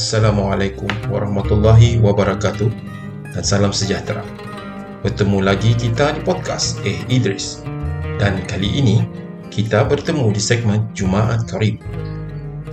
[0.00, 2.72] Assalamualaikum warahmatullahi wabarakatuh
[3.36, 4.24] dan salam sejahtera.
[5.04, 7.60] Bertemu lagi kita di podcast Eh Idris.
[8.16, 9.04] Dan kali ini
[9.52, 11.84] kita bertemu di segmen Jumaat Karib.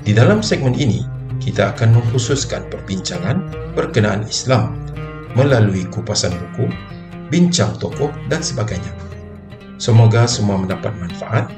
[0.08, 1.04] Di dalam segmen ini
[1.44, 3.44] kita akan mengkhususkan perbincangan
[3.76, 4.80] berkenaan Islam
[5.36, 6.72] melalui kupasan buku,
[7.28, 8.96] bincang tokoh dan sebagainya.
[9.76, 11.52] Semoga semua mendapat manfaat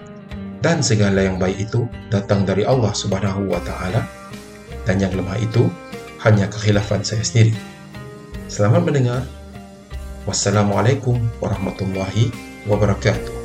[0.65, 4.01] dan segala yang baik itu datang dari Allah Subhanahu wa taala
[4.83, 5.67] dan yang lemah itu
[6.23, 7.55] hanya kekhilafan saya sendiri.
[8.51, 9.23] Selamat mendengar.
[10.27, 12.29] Wassalamualaikum warahmatullahi
[12.67, 13.38] wabarakatuh.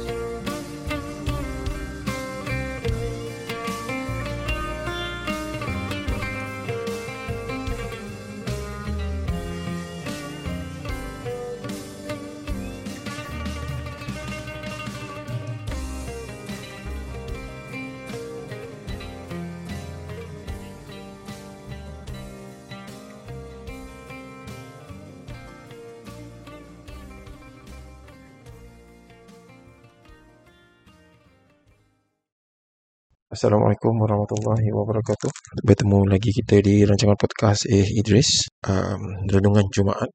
[33.34, 35.58] Assalamualaikum warahmatullahi wabarakatuh.
[35.66, 40.06] Bertemu lagi kita di rancangan podcast Eh Idris, um, Renungan Jumaat.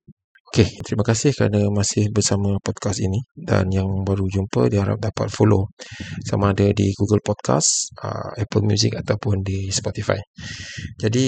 [0.49, 5.69] Okey, terima kasih kerana masih bersama podcast ini dan yang baru jumpa diharap dapat follow
[6.25, 10.17] sama ada di Google Podcast, uh, Apple Music ataupun di Spotify.
[10.97, 11.27] Jadi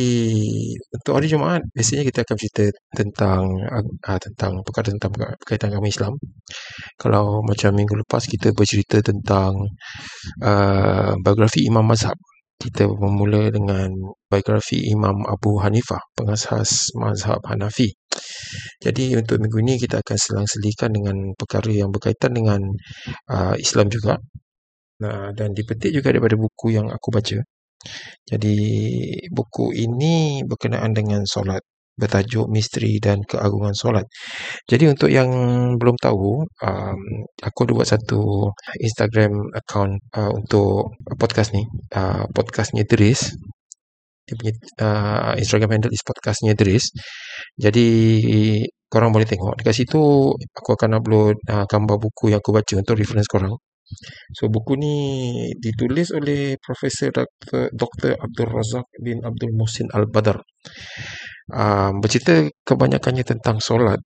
[0.89, 2.66] untuk hari Jumaat biasanya kita akan cerita
[2.97, 6.17] tentang uh, tentang perkara tentang berkaitan agama Islam.
[6.97, 9.53] Kalau macam minggu lepas kita bercerita tentang
[10.41, 12.17] uh, biografi Imam Mazhab
[12.62, 13.90] kita bermula dengan
[14.30, 17.90] biografi Imam Abu Hanifah, pengasas mazhab Hanafi.
[18.78, 22.62] Jadi untuk minggu ini kita akan selang-selikan dengan perkara yang berkaitan dengan
[23.34, 24.22] uh, Islam juga.
[25.02, 27.41] Nah, dan dipetik juga daripada buku yang aku baca.
[28.30, 28.56] Jadi
[29.34, 31.66] buku ini berkenaan dengan solat
[31.96, 34.07] bertajuk Misteri dan Keagungan Solat.
[34.66, 35.29] Jadi untuk yang
[35.78, 37.00] belum tahu, um,
[37.44, 41.63] aku ada buat satu Instagram account uh, untuk podcast ni.
[41.94, 43.31] Uh, podcastnya Dris.
[44.25, 46.90] Dia punya uh, Instagram handle is podcastnya Dris.
[47.59, 47.88] Jadi
[48.91, 49.59] korang boleh tengok.
[49.59, 50.02] Dekat situ
[50.35, 53.56] aku akan upload uh, gambar buku yang aku baca untuk reference korang.
[54.31, 54.96] So buku ni
[55.59, 57.75] ditulis oleh Profesor Dr.
[57.75, 58.16] Dr.
[58.16, 60.40] Abdul Razak bin Abdul Muhsin Al-Badar
[61.53, 64.00] uh, bercerita kebanyakannya tentang solat.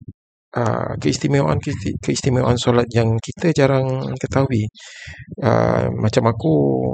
[0.56, 1.60] Uh, keistimewaan
[2.00, 4.64] keistimewaan solat yang kita jarang ketahui.
[5.44, 6.54] Uh, macam aku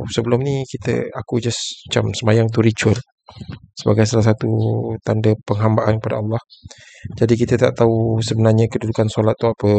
[0.10, 2.98] sebelum ni kita aku just macam semayang tu ritual
[3.78, 4.50] sebagai salah satu
[5.06, 6.42] tanda penghambaan kepada Allah.
[7.20, 9.74] Jadi kita tak tahu sebenarnya kedudukan solat tu apa.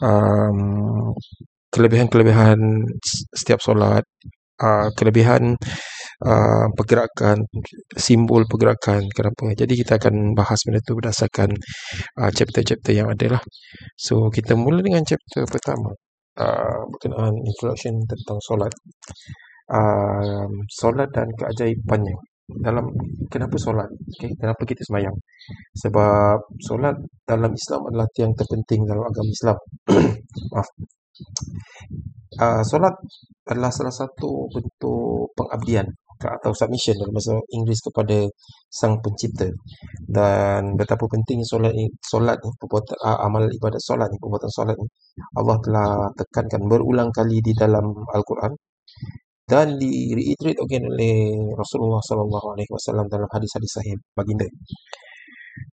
[0.00, 1.12] Um,
[1.72, 2.58] kelebihan-kelebihan
[3.32, 4.04] setiap solat.
[4.60, 5.58] Uh, kelebihan
[6.20, 7.44] uh, pergerakan
[7.96, 11.50] simbol pergerakan kenapa jadi kita akan bahas benda tu berdasarkan
[12.20, 13.42] uh, chapter-chapter yang ada lah.
[13.96, 15.92] So kita mula dengan chapter pertama
[16.40, 18.72] uh, berkenaan introduction tentang solat.
[19.72, 22.16] Uh, solat dan keajaibannya.
[22.52, 22.84] Dalam
[23.32, 23.88] kenapa solat?
[24.18, 24.34] Okay?
[24.36, 25.14] kenapa kita semayang?
[25.78, 29.58] Sebab solat dalam Islam adalah yang terpenting dalam agama Islam.
[30.52, 30.68] Maaf.
[32.32, 32.96] Uh, solat
[33.48, 35.84] adalah salah satu bentuk pengabdian
[36.26, 38.18] atau submission dalam bahasa Inggeris kepada
[38.70, 39.48] sang pencipta
[40.06, 41.72] dan betapa penting solat
[42.04, 42.96] solat ni perbuatan
[43.26, 44.86] amal ibadat solat ni perbuatan solat ni
[45.38, 45.88] Allah telah
[46.18, 48.52] tekankan berulang kali di dalam al-Quran
[49.52, 54.46] dan di reiterate again oleh Rasulullah sallallahu alaihi wasallam dalam hadis-hadis sahih baginda.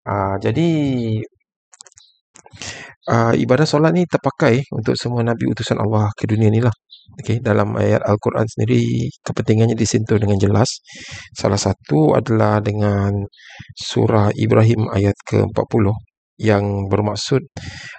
[0.04, 0.70] Uh, jadi
[3.08, 6.74] uh, ibadah solat ni terpakai untuk semua nabi utusan Allah ke dunia ni lah.
[7.20, 10.70] Okay, dalam ayat Al-Quran sendiri kepentingannya disentuh dengan jelas.
[11.36, 13.12] Salah satu adalah dengan
[13.75, 15.86] surah Ibrahim ayat ke-40
[16.39, 17.44] yang bermaksud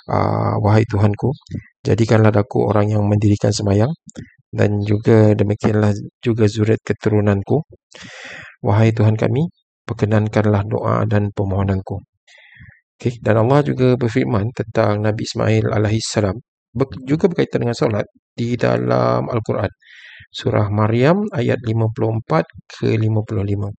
[0.08, 1.28] uh, wahai Tuhanku
[1.84, 3.92] jadikanlah aku orang yang mendirikan semayang
[4.48, 5.92] dan juga demikianlah
[6.24, 7.60] juga zurat keturunanku
[8.64, 9.52] wahai Tuhan kami
[9.84, 12.00] perkenankanlah doa dan permohonanku
[13.00, 13.16] Okay.
[13.24, 16.36] Dan Allah juga berfirman tentang Nabi Ismail alaihissalam
[17.06, 19.70] juga berkaitan dengan solat di dalam Al-Quran.
[20.30, 23.74] Surah Maryam ayat 54 ke 55.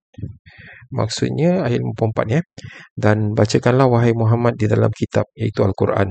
[0.90, 2.42] Maksudnya ayat 54 ya.
[2.98, 6.10] Dan bacakanlah wahai Muhammad di dalam kitab iaitu Al-Quran.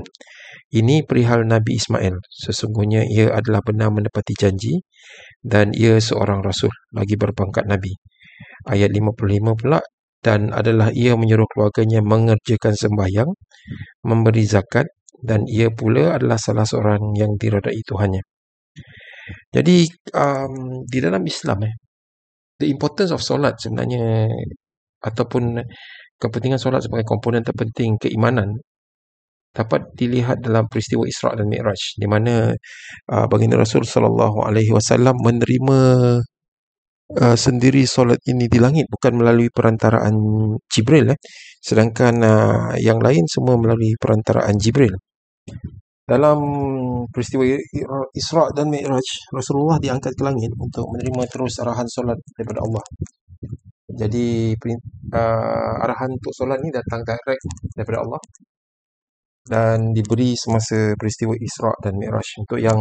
[0.72, 2.16] Ini perihal Nabi Ismail.
[2.30, 4.80] Sesungguhnya ia adalah benar menepati janji
[5.44, 7.92] dan ia seorang rasul lagi berpangkat Nabi.
[8.64, 9.80] Ayat 55 pula
[10.20, 13.30] dan adalah ia menyuruh keluarganya mengerjakan sembahyang,
[14.04, 14.86] memberi zakat
[15.22, 18.22] dan ia pula adalah salah seorang yang diredai Tuhannya.
[19.54, 19.76] Jadi
[20.14, 21.74] um, di dalam Islam eh,
[22.60, 24.26] the importance of solat sebenarnya
[25.00, 25.58] ataupun
[26.20, 28.60] kepentingan solat sebagai komponen terpenting keimanan
[29.50, 32.54] dapat dilihat dalam peristiwa Isra dan Mi'raj di mana
[33.10, 35.78] uh, baginda Rasul sallallahu alaihi wasallam menerima
[37.18, 40.14] uh, sendiri solat ini di langit bukan melalui perantaraan
[40.70, 41.18] Jibril eh
[41.58, 44.94] sedangkan uh, yang lain semua melalui perantaraan Jibril
[46.10, 46.38] dalam
[47.12, 47.44] peristiwa
[48.10, 52.82] Isra dan Mi'raj Rasulullah diangkat ke langit untuk menerima terus arahan solat daripada Allah
[53.90, 57.42] jadi uh, arahan untuk solat ni datang direct
[57.74, 58.20] daripada Allah
[59.50, 62.28] dan diberi semasa peristiwa Isra dan Mi'raj.
[62.44, 62.78] Untuk yang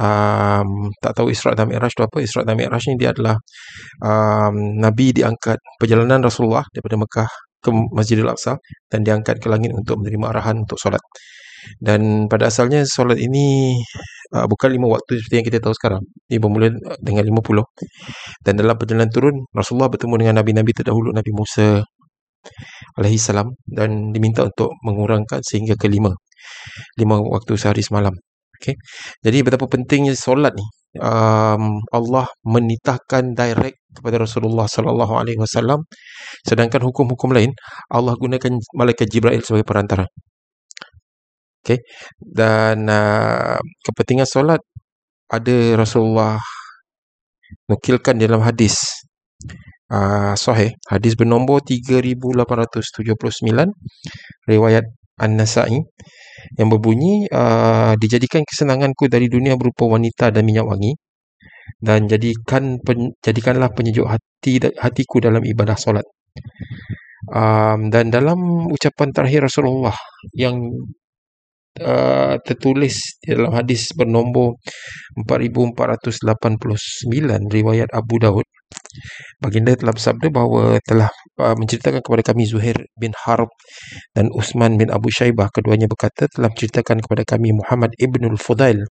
[0.00, 0.68] um,
[0.98, 3.36] tak tahu Isra dan Mi'raj itu apa, Isra dan Mi'raj ni dia adalah
[4.02, 7.30] um, Nabi diangkat perjalanan Rasulullah daripada Mekah
[7.62, 8.58] ke Masjidil Aqsa
[8.90, 11.00] dan diangkat ke langit untuk menerima arahan untuk solat.
[11.80, 13.76] Dan pada asalnya solat ini
[14.34, 16.02] uh, bukan lima waktu seperti yang kita tahu sekarang.
[16.32, 17.64] Ia bermula dengan lima puluh.
[18.44, 21.84] Dan dalam perjalanan turun, Rasulullah bertemu dengan Nabi-Nabi terdahulu, Nabi Musa
[23.00, 26.12] alaihi salam dan diminta untuk mengurangkan sehingga ke lima.
[27.00, 28.12] Lima waktu sehari semalam.
[28.60, 28.76] Okay.
[29.24, 30.64] Jadi betapa pentingnya solat ni.
[30.94, 35.82] Um, Allah menitahkan direct kepada Rasulullah sallallahu alaihi wasallam
[36.46, 37.50] sedangkan hukum-hukum lain
[37.90, 40.06] Allah gunakan malaikat Jibril sebagai perantara.
[41.64, 41.80] Okay.
[42.20, 43.56] Dan uh,
[43.88, 44.60] kepentingan solat
[45.32, 46.36] ada Rasulullah
[47.72, 48.76] nukilkan dalam hadis
[49.88, 50.76] uh, sahih.
[50.92, 53.16] Hadis bernombor 3879
[54.44, 54.84] riwayat
[55.16, 55.80] An-Nasa'i
[56.60, 60.92] yang berbunyi uh, dijadikan kesenanganku dari dunia berupa wanita dan minyak wangi
[61.80, 66.04] dan jadikan pen, jadikanlah penyejuk hati hatiku dalam ibadah solat.
[67.24, 69.96] Um, dan dalam ucapan terakhir Rasulullah
[70.36, 70.60] yang
[71.80, 74.58] uh, tertulis dalam hadis bernombor
[75.26, 78.46] 4489 riwayat Abu Daud.
[79.42, 81.10] Baginda telah bersabda bahawa telah
[81.42, 83.50] uh, menceritakan kepada kami Zuhair bin Harb
[84.14, 85.50] dan Usman bin Abu Shaybah.
[85.50, 88.86] Keduanya berkata telah menceritakan kepada kami Muhammad ibnul Fudail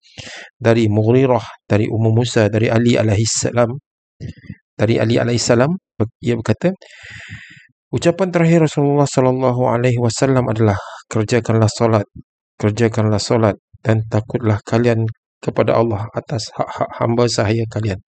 [0.59, 3.79] dari Mughirah dari Ummu Musa dari Ali alaihi salam
[4.75, 5.71] dari Ali alaihi salam.
[6.19, 6.75] Ia berkata
[7.93, 10.75] ucapan terakhir Rasulullah sallallahu alaihi wasallam adalah
[11.07, 12.03] kerjakanlah solat
[12.59, 15.05] kerjakanlah solat dan takutlah kalian
[15.43, 17.99] kepada Allah atas hak-hak hamba sahaya kalian.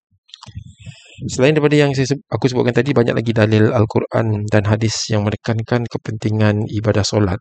[1.31, 5.87] Selain daripada yang saya, aku sebutkan tadi, banyak lagi dalil Al-Quran dan hadis yang menekankan
[5.87, 7.39] kepentingan ibadah solat.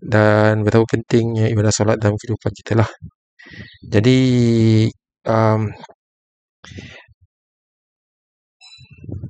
[0.00, 2.88] Dan betapa pentingnya ibadah solat dalam kehidupan kita lah.
[3.84, 4.20] Jadi,
[5.28, 5.68] um,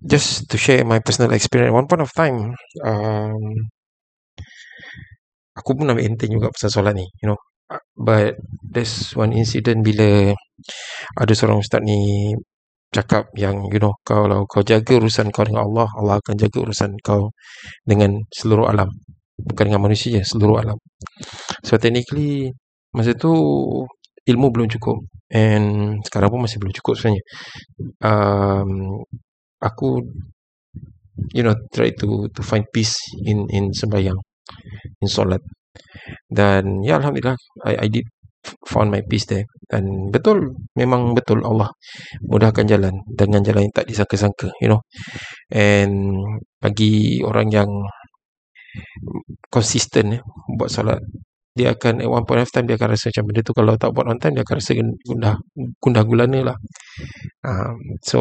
[0.07, 2.55] just to share my personal experience, one point of time,
[2.87, 3.35] um,
[5.59, 7.39] aku pun ambil enteng juga pasal solat ni you know.
[7.95, 8.35] But
[8.67, 10.35] there's one incident bila
[11.15, 12.33] ada seorang ustaz ni
[12.91, 16.99] cakap yang you know kalau kau jaga urusan kau dengan Allah Allah akan jaga urusan
[17.07, 17.31] kau
[17.87, 18.91] dengan seluruh alam.
[19.39, 20.79] Bukan dengan manusia seluruh alam.
[21.63, 22.51] So technically
[22.91, 23.31] masa tu
[24.27, 24.99] ilmu belum cukup.
[25.31, 27.23] And sekarang pun masih belum cukup sebenarnya.
[28.03, 28.71] Um,
[29.63, 30.03] aku
[31.37, 34.19] you know try to to find peace in in sembahyang
[35.01, 35.43] in solat.
[36.27, 38.07] Dan ya alhamdulillah I, I did
[38.67, 39.47] found my peace there.
[39.71, 41.71] Dan betul memang betul Allah
[42.25, 42.95] mudahkan jalan.
[43.07, 44.83] Dengan jalan yang tak disangka-sangka you know.
[45.53, 46.19] And
[46.61, 47.71] bagi orang yang
[49.51, 50.23] konsisten eh,
[50.59, 51.03] buat solat
[51.51, 53.91] dia akan at one point of time dia akan rasa macam benda tu kalau tak
[53.91, 55.35] buat on time dia akan rasa gundah
[55.83, 56.57] gundah gulana lah.
[57.43, 58.21] Um, so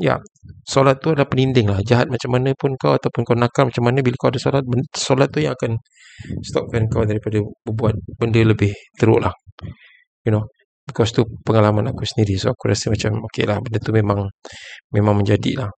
[0.00, 0.16] ya.
[0.16, 0.18] Yeah,
[0.66, 1.80] solat tu adalah peninding lah.
[1.84, 4.64] Jahat macam mana pun kau ataupun kau nakal macam mana bila kau ada solat
[4.96, 5.78] solat tu yang akan
[6.40, 9.34] stopkan kau daripada berbuat benda lebih teruk lah.
[10.24, 10.44] You know
[10.86, 12.38] because tu pengalaman aku sendiri.
[12.40, 14.20] So aku rasa macam ok lah benda tu memang
[14.94, 15.70] memang menjadi lah.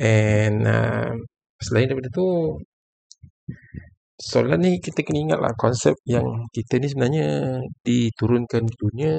[0.00, 1.12] And uh,
[1.60, 2.56] selain daripada tu
[4.22, 9.14] solat ni kita kena ingat lah konsep yang kita ni sebenarnya diturunkan di dunia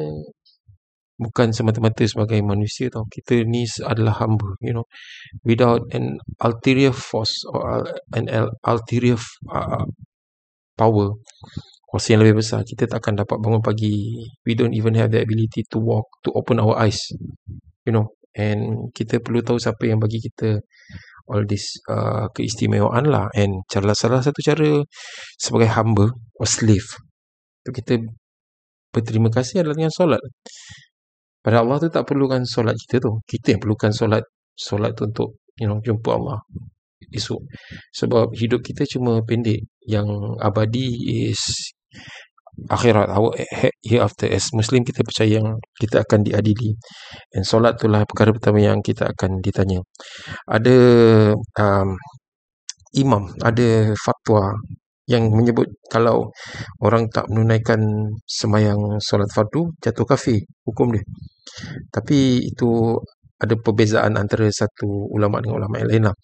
[1.19, 3.05] bukan semata-mata sebagai manusia tau.
[3.05, 4.88] Kita ni adalah hamba you know.
[5.43, 7.83] Without an ulterior force or
[8.15, 8.31] an
[8.63, 9.19] ulterior
[9.51, 9.86] uh,
[10.79, 11.13] power
[11.86, 14.17] kuasa yang lebih besar kita tak akan dapat bangun pagi.
[14.48, 17.00] We don't even have the ability to walk to open our eyes
[17.86, 18.15] you know.
[18.33, 20.57] And kita perlu tahu siapa yang bagi kita
[21.30, 23.32] all this uh, keistimewaan lah.
[23.38, 24.84] And cara salah satu cara
[25.39, 27.00] sebagai hamba or slave
[27.63, 27.96] tu kita
[28.92, 30.22] berterima kasih adalah dengan solat.
[31.44, 33.20] Pada Allah tu tak perlukan solat kita tu.
[33.24, 36.39] Kita yang perlukan solat solat tu untuk you know jumpa Allah
[37.12, 37.42] esok.
[37.94, 39.63] Sebab hidup kita cuma pendek.
[39.84, 40.88] Yang abadi
[41.27, 41.39] is
[42.69, 43.07] akhirat
[43.83, 46.77] hereafter as muslim kita percaya yang kita akan diadili.
[47.31, 49.79] Dan solat itulah perkara pertama yang kita akan ditanya.
[50.48, 50.77] Ada
[51.60, 51.89] um,
[52.93, 54.53] imam ada fatwa
[55.10, 56.31] yang menyebut kalau
[56.79, 57.81] orang tak menunaikan
[58.24, 60.39] semayang solat fardu jatuh kafir.
[60.67, 61.03] Hukum dia.
[61.91, 62.98] Tapi itu
[63.43, 66.15] ada perbezaan antara satu ulama dengan ulama yang lain lah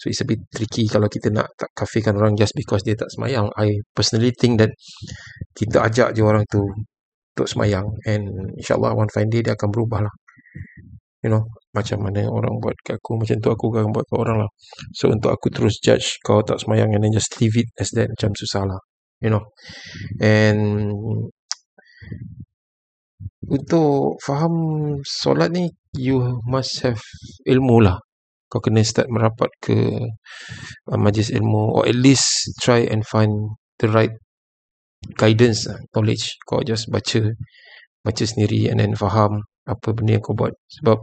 [0.00, 3.12] So it's a bit tricky kalau kita nak tak kafirkan orang just because dia tak
[3.12, 3.48] semayang.
[3.54, 4.72] I personally think that
[5.54, 6.62] kita ajak je orang tu
[7.32, 8.28] untuk semayang and
[8.60, 10.14] insyaAllah one fine day dia akan berubah lah.
[11.22, 14.42] You know, macam mana orang buat kat aku, macam tu aku akan buat kat orang
[14.42, 14.50] lah.
[14.90, 18.10] So untuk aku terus judge kau tak semayang and then just leave it as that
[18.10, 18.80] macam susah lah.
[19.22, 19.42] You know.
[20.18, 20.82] And
[23.46, 24.54] untuk faham
[25.06, 26.98] solat ni, you must have
[27.46, 28.02] ilmu lah
[28.52, 29.96] kau kena start merapat ke
[30.92, 33.32] uh, majlis ilmu or at least try and find
[33.80, 34.12] the right
[35.16, 36.36] guidance uh, knowledge.
[36.44, 37.32] Kau just baca
[38.04, 40.52] baca sendiri and then faham apa benda yang kau buat.
[40.68, 41.00] Sebab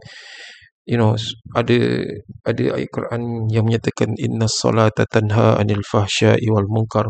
[0.86, 1.18] you know
[1.58, 2.06] ada
[2.46, 7.10] ada ayat Quran yang menyatakan inna solata tanha anil fahsya'i wal munkar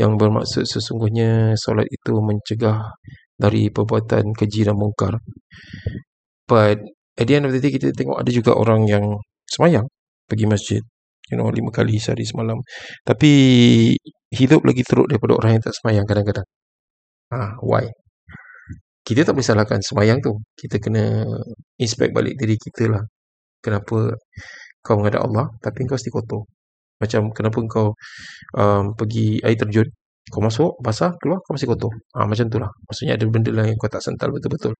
[0.00, 2.90] yang bermaksud sesungguhnya solat itu mencegah
[3.38, 5.22] dari perbuatan keji dan mungkar
[6.50, 6.80] but
[7.14, 9.04] at the end of the day kita tengok ada juga orang yang
[9.48, 9.86] semayang.
[10.28, 10.82] Pergi masjid.
[11.30, 12.58] You know lima kali sehari semalam.
[13.02, 13.30] Tapi
[14.30, 16.46] hidup lagi teruk daripada orang yang tak semayang kadang-kadang.
[17.34, 17.86] Ah why?
[19.06, 20.32] Kita tak boleh salahkan semayang tu.
[20.58, 21.26] Kita kena
[21.78, 23.02] inspect balik diri kita lah.
[23.62, 24.14] Kenapa
[24.82, 26.42] kau menghadap Allah tapi kau still kotor?
[27.02, 27.88] Macam kenapa kau
[28.58, 29.86] um, pergi air terjun?
[30.32, 31.92] Kau masuk basah keluar kau masih kotor.
[32.14, 32.70] Ah macam tu lah.
[32.86, 34.74] Maksudnya ada benda lain yang kau tak sental betul-betul.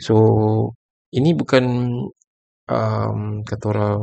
[0.00, 0.14] So
[1.12, 1.64] ini bukan
[2.68, 4.00] um, kata orang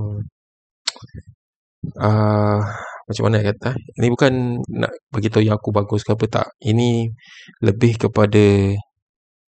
[2.01, 2.59] uh,
[3.05, 3.69] macam mana kata
[4.01, 4.33] ini bukan
[4.81, 6.47] nak bagi tahu yang aku bagus ke apa tak.
[6.61, 7.09] Ini
[7.67, 8.73] lebih kepada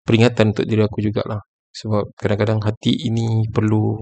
[0.07, 1.41] peringatan untuk diri aku jugalah.
[1.73, 4.01] Sebab kadang-kadang hati ini perlu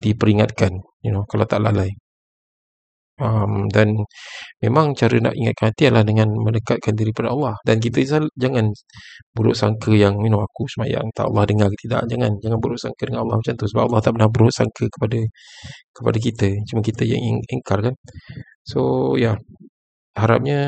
[0.00, 0.72] diperingatkan
[1.04, 1.88] you know kalau tak lalai
[3.20, 3.88] um, dan
[4.62, 7.54] memang cara nak ingatkan hati adalah dengan mendekatkan diri pada Allah.
[7.66, 8.02] Dan kita
[8.36, 8.72] jangan
[9.36, 12.08] buruk sangka yang you know aku semayang tak Allah dengar ke tidak.
[12.10, 13.66] Jangan jangan buruk sangka dengan Allah macam tu.
[13.70, 15.18] Sebab Allah tak pernah buruk sangka kepada
[15.96, 16.48] kepada kita.
[16.68, 17.94] Cuma kita yang ingkar kan.
[18.64, 19.34] So ya.
[19.34, 19.36] Yeah,
[20.16, 20.60] harapnya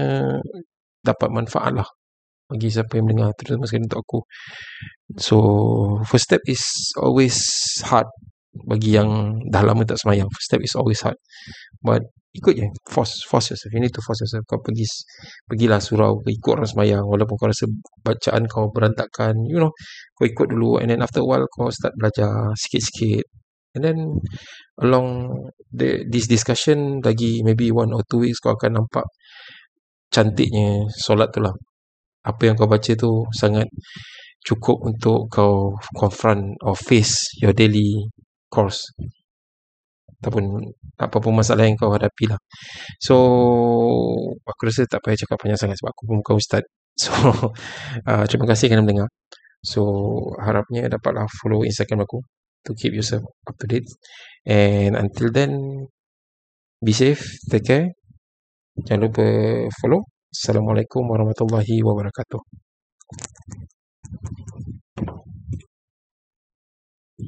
[1.00, 1.88] dapat manfaat lah
[2.48, 4.20] bagi siapa yang mendengar terutama sekali untuk aku.
[5.20, 5.36] So
[6.08, 7.36] first step is always
[7.84, 8.08] hard
[8.66, 11.18] bagi yang dah lama tak semayang first step is always hard.
[11.82, 12.02] But
[12.34, 13.70] ikut je force force yourself.
[13.74, 14.44] You need to force yourself.
[14.48, 14.86] Kau pergi
[15.48, 17.04] pergilah surau ikut orang semayang.
[17.04, 17.66] Walaupun kau rasa
[18.04, 19.72] bacaan kau berantakan you know
[20.16, 20.78] kau ikut dulu.
[20.82, 23.24] And then after a while kau start belajar sikit-sikit.
[23.76, 23.98] And then
[24.82, 25.28] along
[25.70, 29.06] the this discussion lagi maybe one or two weeks kau akan nampak
[30.12, 31.52] cantiknya solat tu lah.
[32.24, 33.68] Apa yang kau baca tu sangat
[34.44, 38.08] cukup untuk kau confront or face your daily
[38.50, 38.92] course
[40.18, 42.40] ataupun apa-apa masalah yang kau hadapi lah.
[42.98, 43.14] So,
[44.42, 46.64] aku rasa tak payah cakap panjang sangat sebab aku pun bukan ustaz.
[46.98, 47.14] So,
[48.10, 49.06] uh, terima kasih kerana mendengar.
[49.62, 49.86] So,
[50.42, 52.18] harapnya dapatlah follow Instagram aku
[52.66, 53.86] to keep yourself up to date.
[54.42, 55.86] And until then,
[56.82, 57.86] be safe, take care.
[58.82, 59.26] Jangan lupa
[59.78, 60.10] follow.
[60.34, 62.42] Assalamualaikum warahmatullahi wabarakatuh.